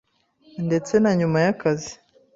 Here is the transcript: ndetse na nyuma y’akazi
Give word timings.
ndetse 0.65 0.93
na 1.03 1.11
nyuma 1.19 1.37
y’akazi 1.45 1.93